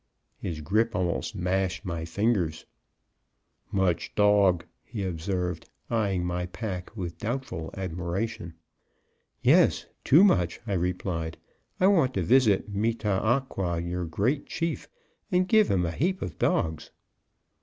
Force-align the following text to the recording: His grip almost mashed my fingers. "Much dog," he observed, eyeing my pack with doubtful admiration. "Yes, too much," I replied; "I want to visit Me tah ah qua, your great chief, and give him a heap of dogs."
His 0.39 0.61
grip 0.61 0.95
almost 0.95 1.35
mashed 1.35 1.85
my 1.85 2.05
fingers. 2.05 2.65
"Much 3.71 4.15
dog," 4.15 4.65
he 4.83 5.03
observed, 5.03 5.69
eyeing 5.91 6.25
my 6.25 6.47
pack 6.47 6.97
with 6.97 7.19
doubtful 7.19 7.69
admiration. 7.77 8.55
"Yes, 9.43 9.85
too 10.03 10.23
much," 10.23 10.59
I 10.65 10.73
replied; 10.73 11.37
"I 11.79 11.85
want 11.85 12.15
to 12.15 12.23
visit 12.23 12.67
Me 12.67 12.95
tah 12.95 13.21
ah 13.21 13.41
qua, 13.41 13.75
your 13.75 14.05
great 14.05 14.47
chief, 14.47 14.89
and 15.31 15.47
give 15.47 15.69
him 15.69 15.85
a 15.85 15.91
heap 15.91 16.23
of 16.23 16.39
dogs." 16.39 16.89